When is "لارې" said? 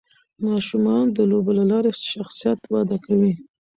1.71-1.91